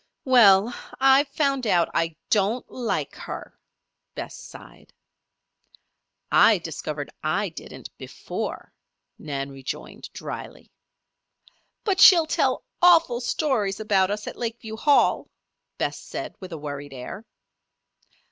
[0.25, 3.55] "Well, I've found out I don't like her,"
[4.15, 4.91] Bess sighed.
[6.31, 8.73] "I discovered I didn't, before,"
[9.19, 10.71] Nan rejoined, dryly.
[11.83, 15.29] "But she'll tell awful stories about us at Lakeview Hall,"
[15.77, 17.23] Bess said with a worried air.